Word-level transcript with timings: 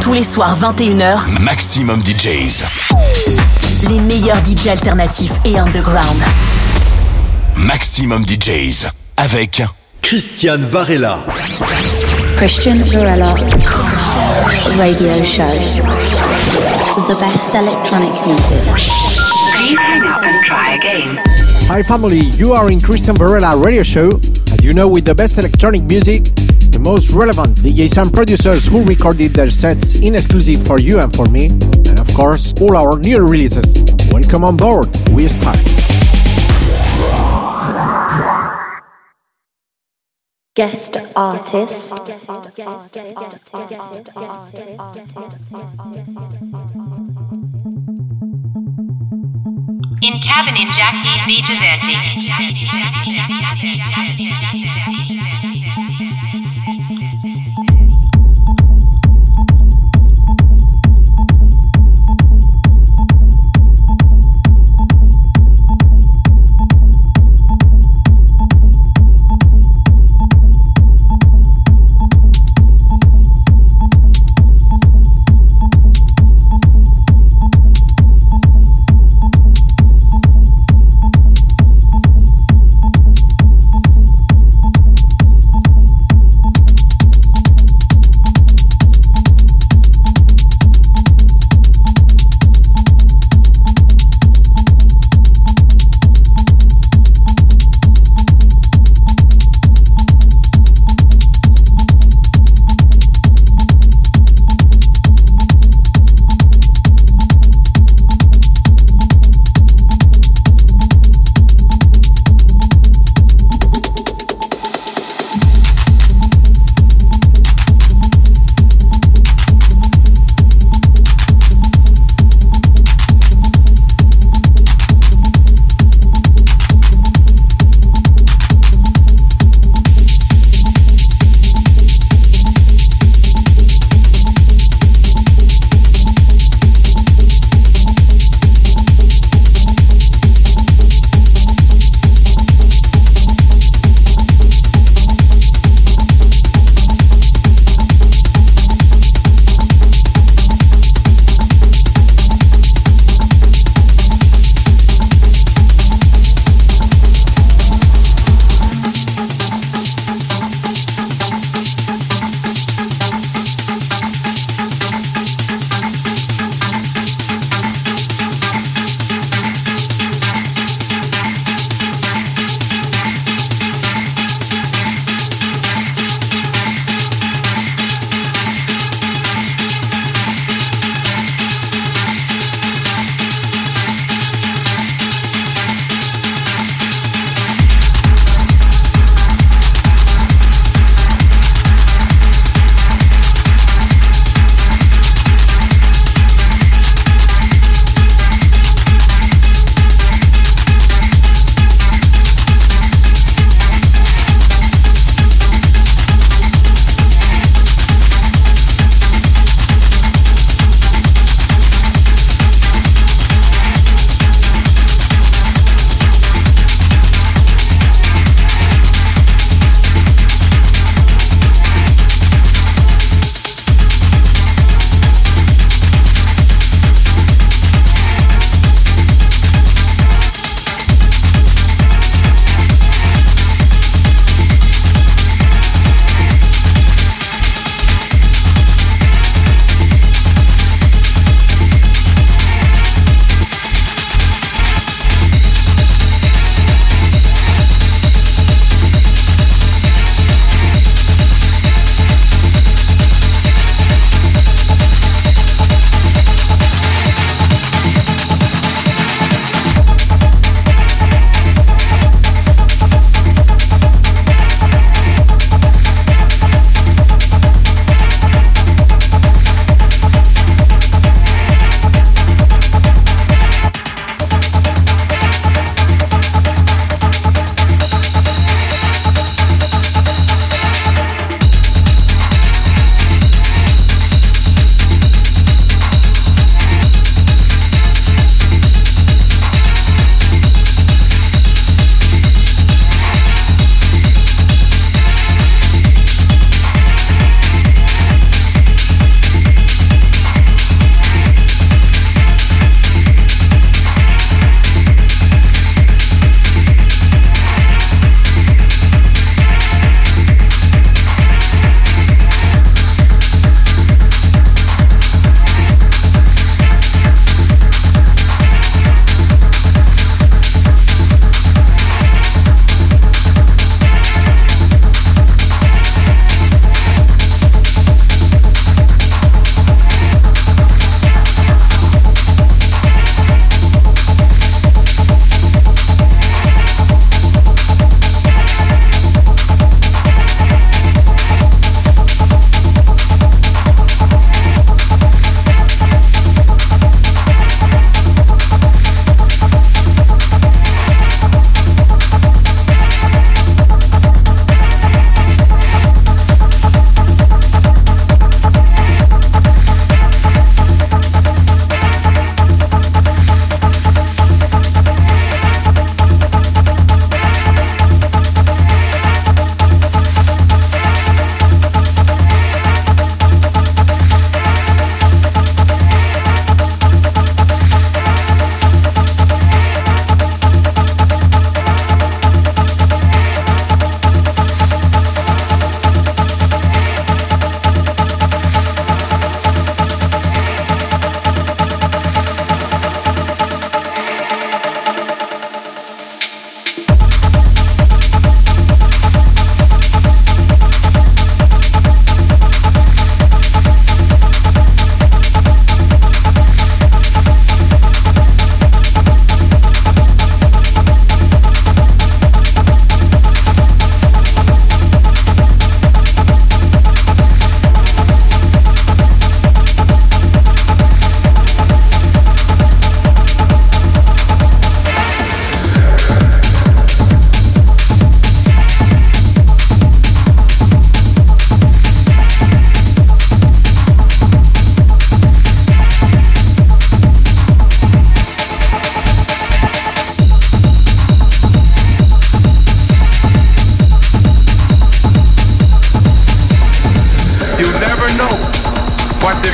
Tous 0.00 0.12
les 0.12 0.22
soirs 0.22 0.56
21h, 0.58 1.28
Maximum 1.40 2.02
DJs. 2.02 2.64
les 3.88 4.00
meilleurs 4.00 4.38
DJ 4.44 4.68
alternatifs 4.68 5.32
et 5.44 5.58
underground. 5.58 6.22
Maximum 7.56 8.24
DJs. 8.26 8.86
Avec 9.16 9.62
Christiane 10.02 10.64
Varela. 10.64 11.18
Christian 12.36 12.76
Varela 12.86 13.34
Radio 14.78 15.24
Show. 15.24 15.42
The 17.08 17.18
best 17.20 17.54
electronic 17.54 18.12
music. 18.26 19.37
Hi 21.68 21.82
family, 21.82 22.20
you 22.38 22.52
are 22.54 22.70
in 22.70 22.78
Cristian 22.78 23.18
Varela 23.18 23.54
radio 23.54 23.82
show. 23.82 24.08
As 24.50 24.64
you 24.64 24.72
know, 24.72 24.88
with 24.88 25.04
the 25.04 25.14
best 25.14 25.36
electronic 25.36 25.82
music, 25.82 26.24
the 26.72 26.78
most 26.80 27.10
relevant 27.10 27.54
DJs 27.58 28.00
and 28.00 28.10
producers 28.10 28.66
who 28.66 28.82
recorded 28.84 29.34
their 29.34 29.50
sets 29.50 29.96
in 29.96 30.14
exclusive 30.14 30.66
for 30.66 30.80
you 30.80 31.00
and 31.00 31.14
for 31.14 31.26
me, 31.26 31.48
and 31.48 32.00
of 32.00 32.08
course, 32.14 32.54
all 32.62 32.78
our 32.78 32.98
new 32.98 33.20
releases. 33.20 33.84
Welcome 34.10 34.42
on 34.44 34.56
board, 34.56 34.88
we 35.10 35.28
start. 35.28 35.58
Guest 40.54 40.96
artist. 41.14 41.94
In 50.00 50.20
cabin 50.20 50.56
in 50.56 50.70
Jackie 50.70 51.18
V. 51.26 51.42
Gizanti. 51.42 51.96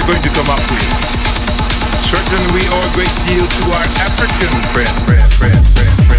They're 0.06 0.12
going 0.12 0.23
to 0.23 0.35
come 0.37 0.51
up 0.51 0.61
with. 0.71 0.85
Certainly 2.05 2.53
we 2.53 2.61
owe 2.69 2.81
a 2.81 2.95
great 2.95 3.15
deal 3.27 3.47
to 3.47 3.62
our 3.73 3.85
African. 4.05 4.53
Friend, 4.73 4.89
friend, 5.06 5.33
friend, 5.33 5.67
friend, 5.69 6.06
friend. 6.06 6.14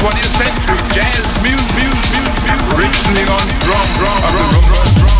20th 0.00 0.32
what. 0.38 0.92
Jazz, 0.94 1.20
music, 1.42 1.68
muse, 1.76 2.10
muse, 2.10 2.72
originally 2.72 3.24
on 3.28 3.44
drum, 3.60 3.84
drum, 4.00 4.20
drum, 4.32 4.64
drum, 4.64 4.94
drum. 4.96 5.19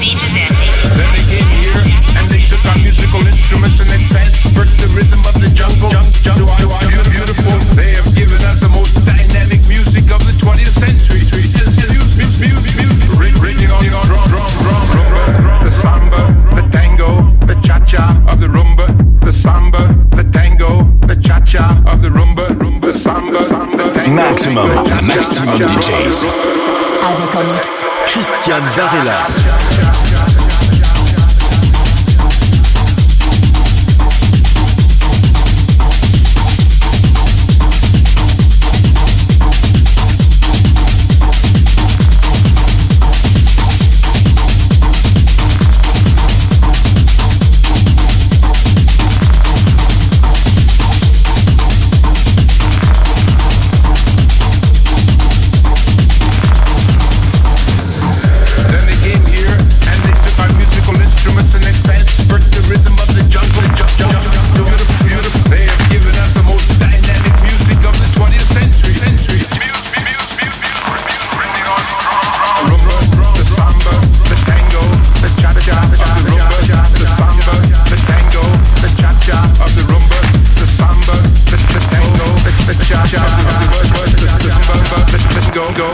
Then 0.00 1.12
they 1.12 1.24
came 1.28 1.44
here 1.60 1.76
and 2.16 2.24
they 2.32 2.40
took 2.48 2.64
our 2.64 2.78
musical 2.80 3.20
instruments 3.20 3.84
and 3.84 3.90
the 4.80 4.88
rhythm 4.96 5.20
of 5.28 5.36
the 5.36 5.52
jungle. 5.52 5.92
beautiful, 7.12 7.52
they 7.76 7.92
have 7.92 8.08
given 8.16 8.40
us 8.48 8.56
the 8.64 8.70
most 8.72 8.96
dynamic 9.04 9.60
music 9.68 10.08
of 10.08 10.24
the 10.24 10.32
20th 10.40 10.72
century. 10.80 11.20
Drum, 13.60 13.84
drum, 13.92 14.48
drum, 14.64 14.84
drum, 14.88 15.64
the 15.68 15.72
samba, 15.84 16.32
the 16.56 16.64
tango, 16.72 17.36
the 17.44 17.60
cha-cha 17.60 18.24
of 18.26 18.40
the 18.40 18.48
rumba, 18.48 18.88
the 19.20 19.34
samba, 19.34 19.84
the 20.16 20.24
tango, 20.32 20.88
the 21.04 21.16
cha-cha 21.16 21.84
of 21.86 22.00
the 22.00 22.08
rumba, 22.08 22.48
rumba, 22.56 22.96
samba, 22.96 23.44
samba, 23.44 23.84
MAXXIMUM, 24.08 25.04
MAXXIMUM 25.04 25.58
DJs. 25.60 26.24
Avec 27.04 27.36
un 27.36 27.44
mix. 27.52 27.89
Christian 28.12 28.60
Varela. 28.74 30.09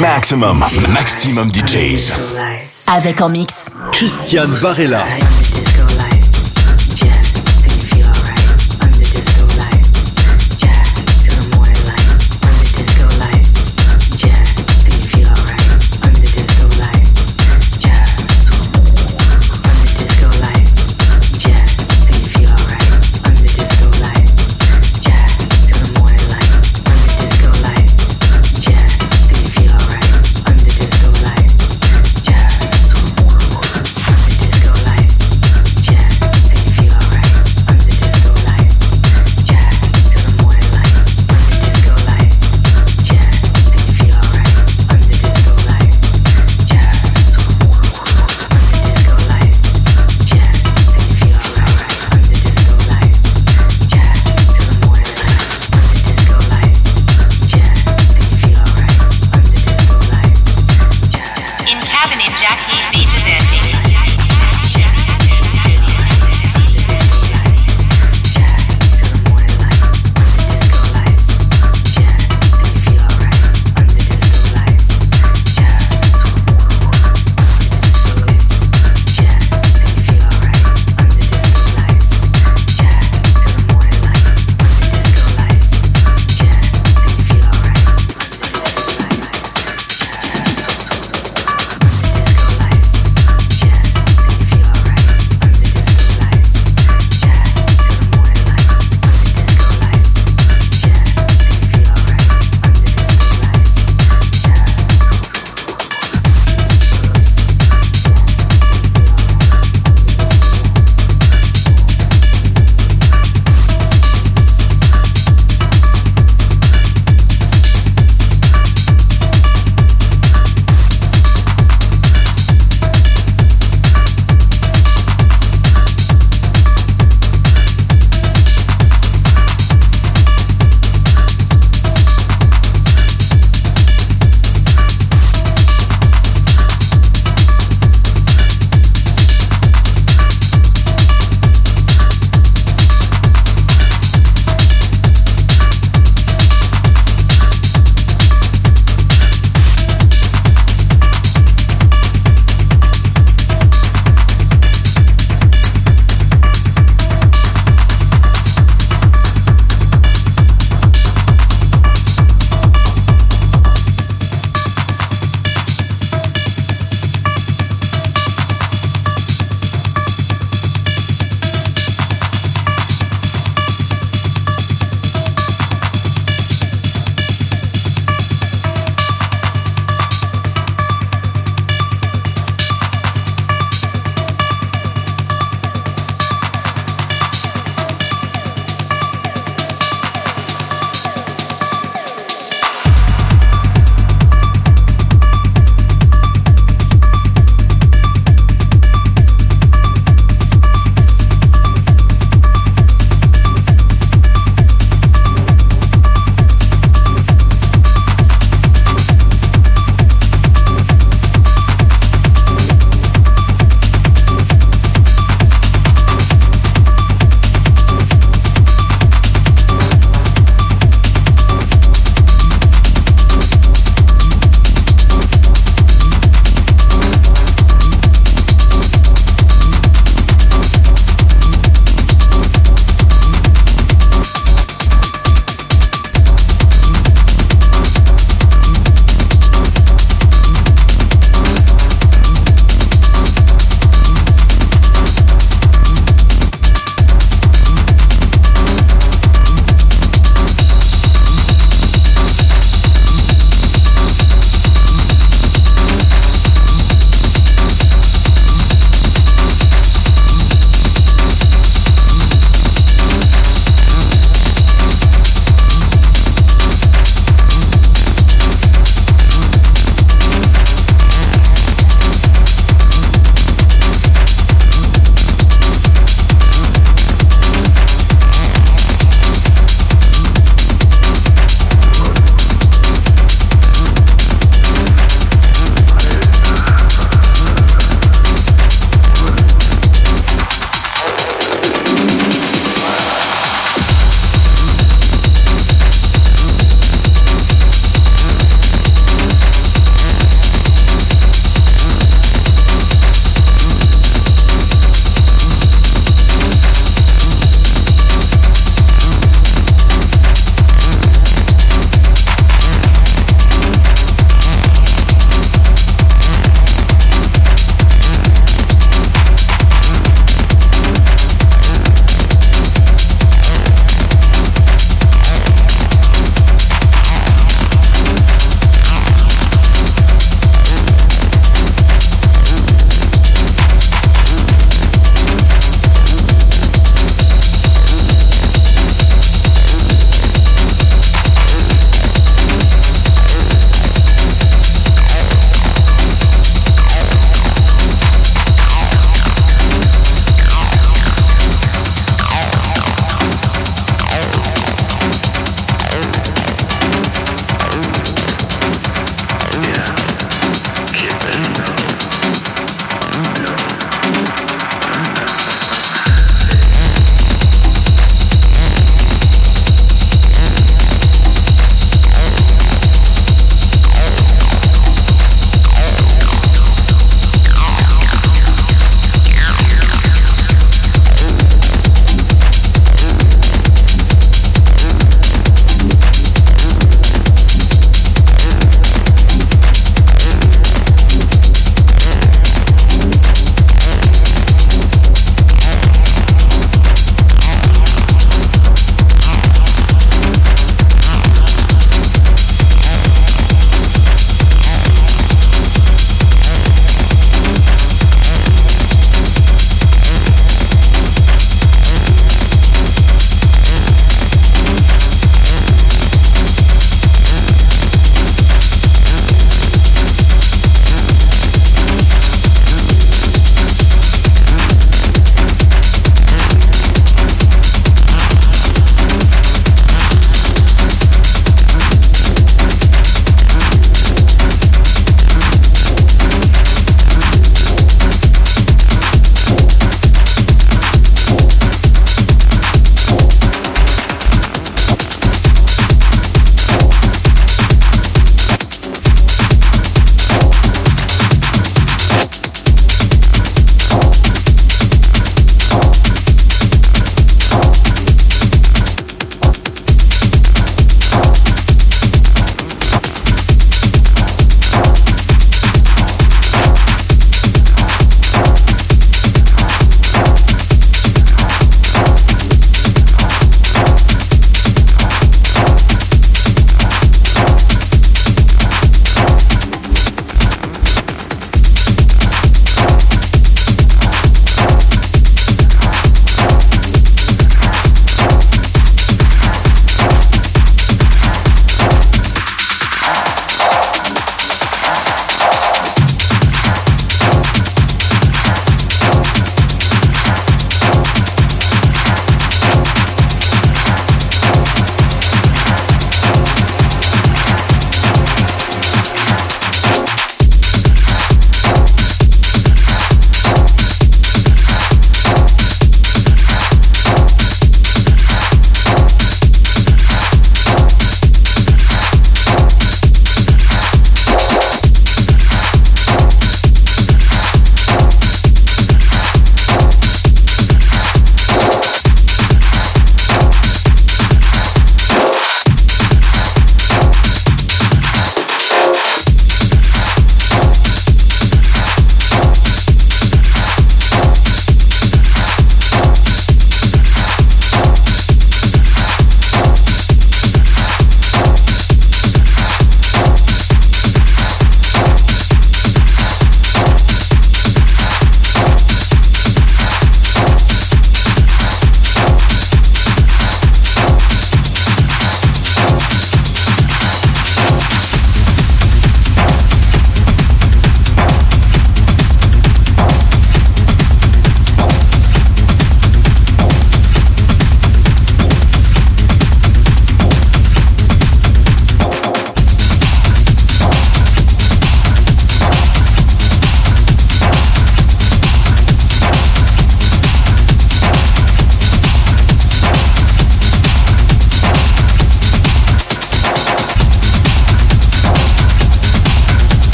Maximum, 0.00 0.64
maximum 0.88 1.50
DJs. 1.50 2.12
Avec 2.86 3.20
en 3.20 3.28
mix 3.28 3.70
Christian 3.92 4.46
Varela. 4.48 5.04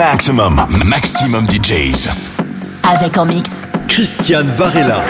Maximum, 0.00 0.56
maximum 0.86 1.46
DJs. 1.46 2.08
Avec 2.84 3.18
en 3.18 3.26
mix. 3.26 3.68
Christian 3.86 4.44
Varela. 4.56 5.04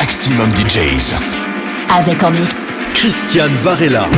Maximum, 0.00 0.50
DJs. 0.54 1.12
Avec 1.90 2.24
en 2.24 2.30
mix. 2.30 2.72
Christian 2.94 3.50
Varela. 3.62 4.08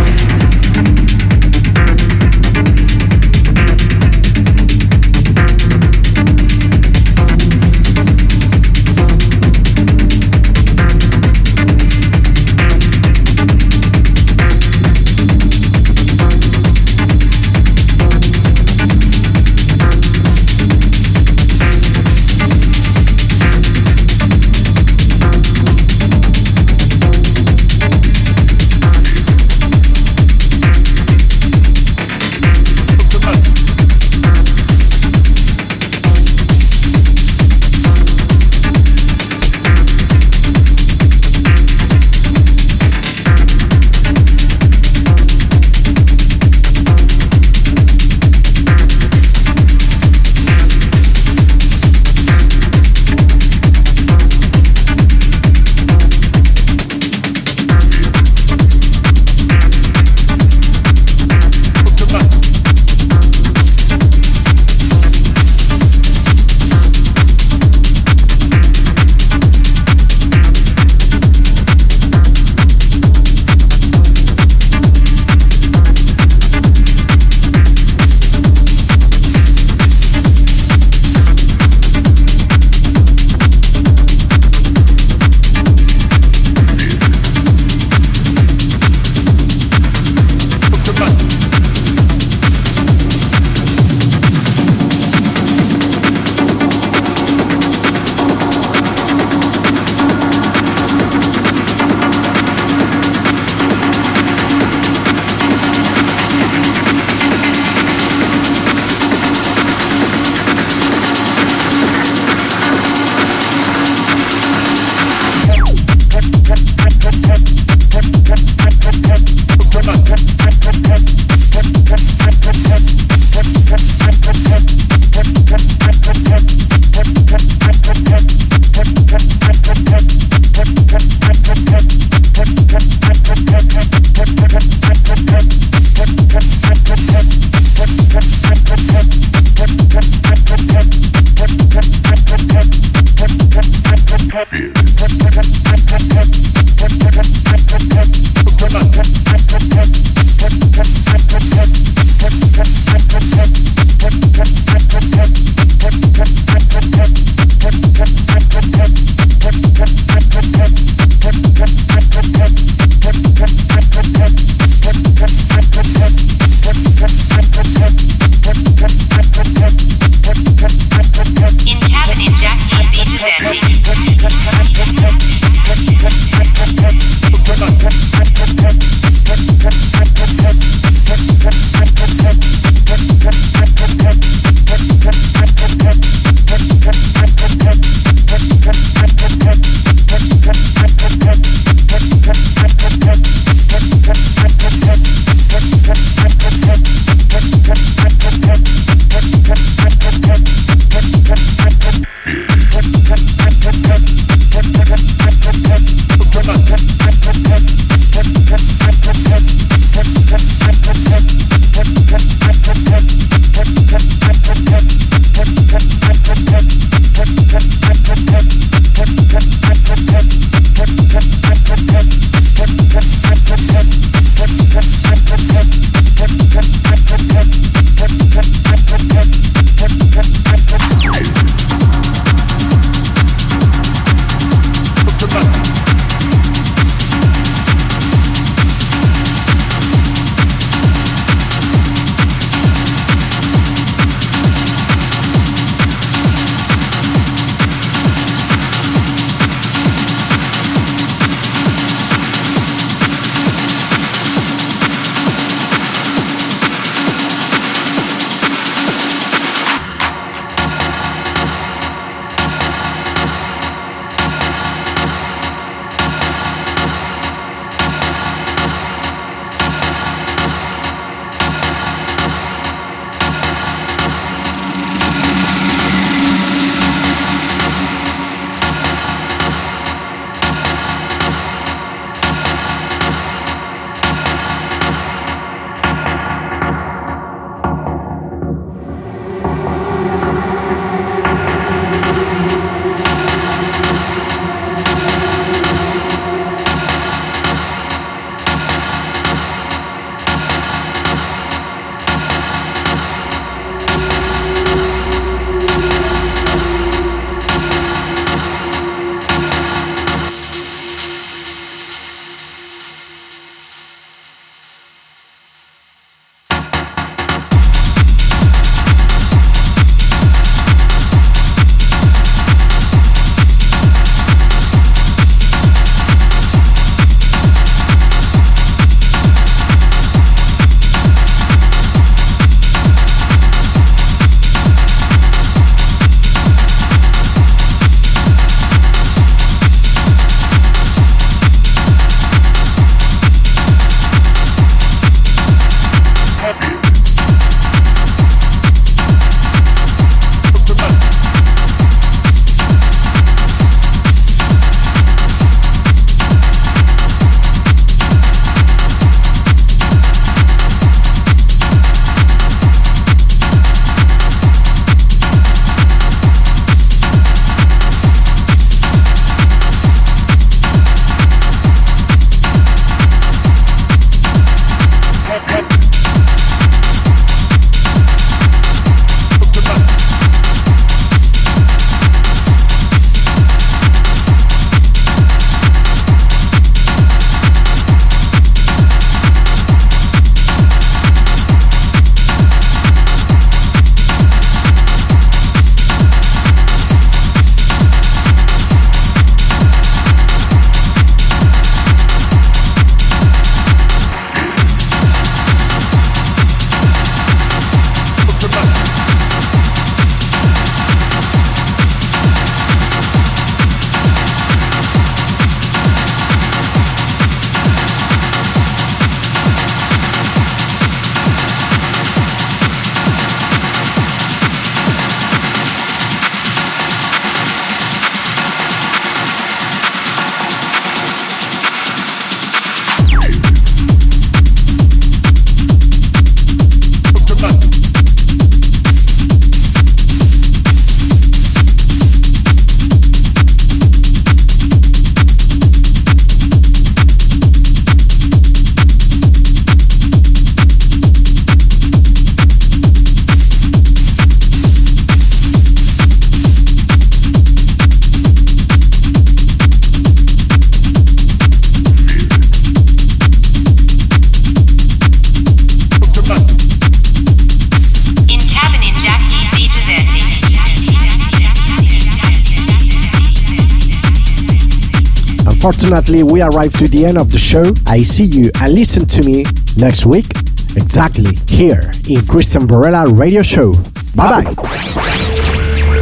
Unfortunately, 475.65 476.25
we 476.25 476.43
arrived 476.43 476.77
to 476.81 476.89
the 476.89 477.07
end 477.07 477.17
of 477.17 477.31
the 477.31 477.39
show. 477.39 477.63
I 477.87 478.03
see 478.03 478.25
you 478.25 478.51
and 478.61 478.75
listen 478.75 479.07
to 479.07 479.23
me 479.23 479.45
next 479.77 480.05
week, 480.05 480.27
exactly 480.75 481.37
here 481.47 481.93
in 482.11 482.19
Cristian 482.27 482.67
Varela 482.67 483.09
Radio 483.09 483.43
Show. 483.43 483.75
Bye 484.17 484.43
bye. 484.43 484.55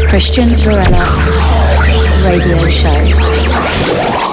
Cristian 0.09 0.49
Varela 0.65 1.05
Radio 2.25 2.69
Show. 2.71 4.30